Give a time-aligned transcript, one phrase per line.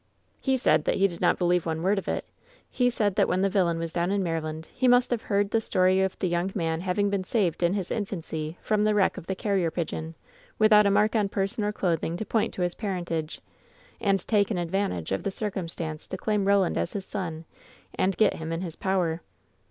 [0.39, 2.25] "He said that he didn't believe one word of it.
[2.71, 5.61] He said that when the villain was down in Maryland he must have heard the
[5.61, 9.27] story of the young man having been saved in his infancy from the wreck of
[9.27, 10.15] the Carrier Pig eon,
[10.57, 12.69] without a mark on person or clothing tQ point to hi?
[12.75, 13.41] parentage,
[13.99, 17.45] and taken advantage of the circumstance to claim Roland as his son,
[17.93, 19.21] and get him in his power."